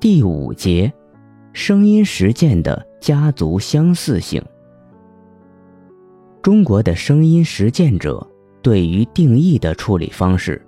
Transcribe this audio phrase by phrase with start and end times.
[0.00, 0.90] 第五节，
[1.52, 4.42] 声音实践的家族相似性。
[6.40, 8.26] 中国的声音实践者
[8.62, 10.66] 对于定义的处理方式，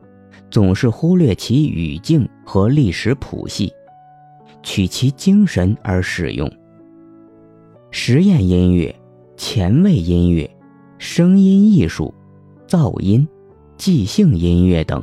[0.50, 3.72] 总是忽略其语境和历史谱系，
[4.62, 6.46] 取其精神而使用。
[7.90, 8.94] 实验音乐、
[9.38, 10.48] 前卫音乐、
[10.98, 12.12] 声音艺术、
[12.68, 13.26] 噪音、
[13.78, 15.02] 即兴音乐等，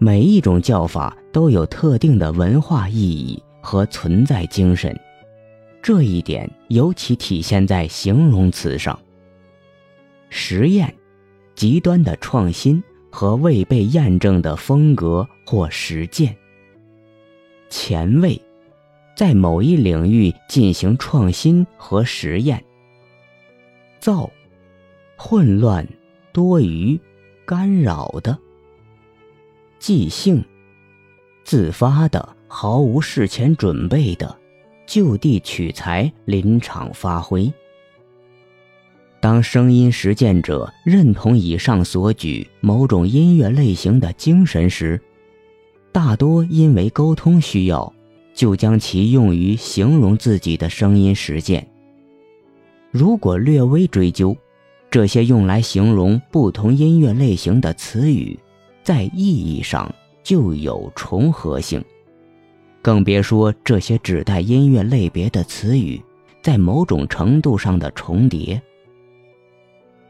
[0.00, 4.98] 每一种叫法都有特定的文化意义和存在精神，
[5.82, 8.98] 这一点尤其体现在形容词上。
[10.28, 10.94] 实验，
[11.54, 16.36] 极端的创新和未被验证的风格或实践。
[17.68, 18.40] 前卫，
[19.16, 22.64] 在某一领域进行创新和实验。
[24.00, 24.30] 造，
[25.16, 25.86] 混乱、
[26.32, 26.98] 多余、
[27.44, 28.38] 干扰的。
[29.78, 30.44] 即兴，
[31.50, 34.36] 自发的、毫无事前准备的，
[34.86, 37.52] 就地取材、临场发挥。
[39.18, 45.02] 当声音实践者认同以上所举某种音乐类型的精神时，
[45.90, 47.92] 大多因为沟通需要，
[48.32, 51.66] 就将其用于形容自己的声音实践。
[52.92, 54.36] 如果略微追究，
[54.88, 58.38] 这些用来形容不同音乐类型的词语，
[58.84, 59.92] 在意义上
[60.22, 61.84] 就有重合性，
[62.82, 66.00] 更别说这些指代音乐类别的词语
[66.42, 68.60] 在某种程度上的重叠。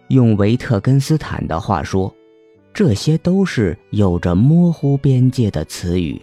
[0.09, 2.13] 用维特根斯坦的话说，
[2.75, 6.21] 这些都是有着模糊边界的词语。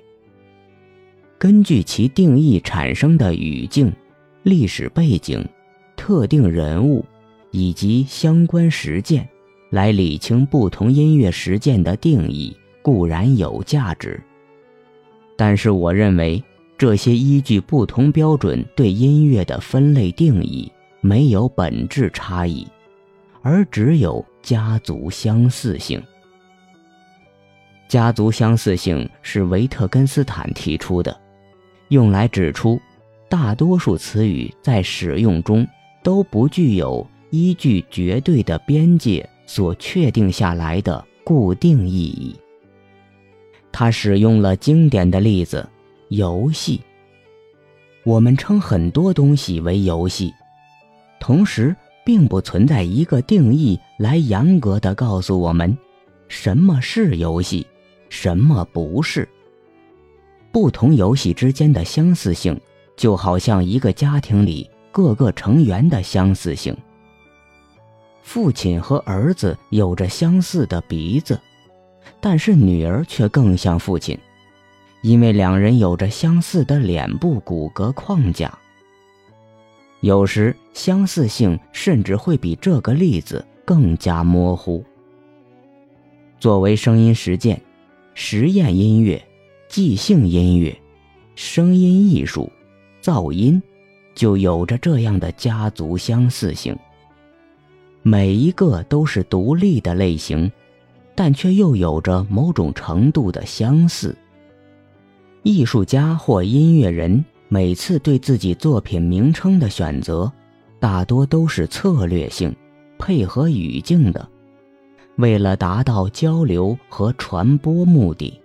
[1.37, 3.93] 根据其定义产生的语境、
[4.43, 5.47] 历史背景、
[5.95, 7.05] 特定人物
[7.51, 9.27] 以及相关实践，
[9.69, 12.55] 来理清不同音乐实践的定义，
[12.87, 14.17] 固然有价值。
[15.35, 16.41] 但是，我认为
[16.77, 20.71] 这些依据不同标准对音乐的分类定义
[21.01, 22.65] 没有本质差异。
[23.41, 26.01] 而只有家族相似性。
[27.89, 31.13] 家族相似性是维特根斯坦提出的，
[31.89, 32.79] 用来指出
[33.27, 35.67] 大多数词语在使用中
[36.01, 42.33] 都不具有依据绝对的边界所确定下来的固定意义。
[43.79, 45.69] 他使用了经典的例子
[46.09, 46.81] “游戏”。
[48.03, 50.33] 我们称很多东西为游戏，
[51.19, 51.75] 同时。
[52.03, 55.77] 并不存在一个定义来严格的告诉我们，
[56.29, 57.67] 什么是游戏，
[58.07, 59.27] 什么不是。
[60.49, 62.57] 不同游戏之间的相似性，
[62.95, 66.73] 就好像一个家庭里各个成员的相似性。
[68.23, 71.37] 父亲和儿子有着相似的鼻子，
[72.19, 74.17] 但是女儿却更像父亲，
[75.01, 78.57] 因为两人有着相似的脸部骨骼框架。
[80.01, 84.83] 有时相似性甚至会比这个例子更加模糊。
[86.39, 87.59] 作为声音实践、
[88.13, 89.19] 实验音乐、
[89.67, 90.77] 即兴音乐、
[91.35, 92.51] 声音艺术、
[93.01, 93.61] 噪音，
[94.13, 96.77] 就有着这样的家族相似性。
[98.03, 100.49] 每一个都是独立的类型，
[101.17, 104.15] 但却又有着某种程度的相似。
[105.43, 107.25] 艺术家或音乐人。
[107.49, 110.29] 每次对自己作品名称的选择，
[110.81, 112.53] 大多都是策略性、
[112.99, 114.27] 配合语境的，
[115.15, 118.37] 为了达到交流和传播目的。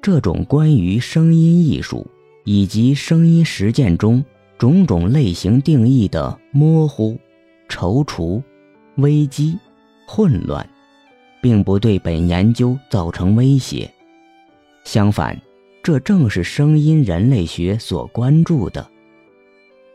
[0.00, 2.06] 这种关于声音艺术
[2.44, 4.24] 以及声音实践中
[4.56, 7.18] 种种类型定义的模糊、
[7.68, 8.42] 踌躇、
[8.96, 9.58] 危机、
[10.06, 10.66] 混乱，
[11.40, 13.90] 并不对本研究造成威胁，
[14.84, 15.40] 相反。
[15.80, 18.86] 这正是声音人类学所关注的，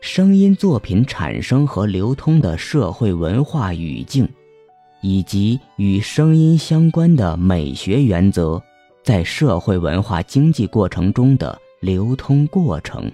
[0.00, 4.28] 声音作品产生和流通的社会文化语境，
[5.02, 8.60] 以及与声音相关的美学原则，
[9.04, 13.08] 在社会文化经济过程中的流通过程。